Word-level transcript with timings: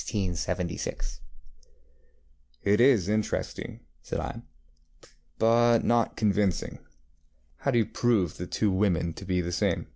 ŌĆØ 0.00 0.80
ŌĆ£It 2.64 2.80
is 2.80 3.06
interesting, 3.10 3.80
ŌĆØ 3.80 3.82
said 4.00 4.18
I, 4.20 4.40
ŌĆ£but 5.38 5.82
not 5.84 6.16
convincing. 6.16 6.78
How 7.58 7.70
do 7.72 7.76
you 7.80 7.84
prove 7.84 8.38
the 8.38 8.46
two 8.46 8.70
women 8.70 9.12
to 9.12 9.26
be 9.26 9.42
the 9.42 9.52
same? 9.52 9.88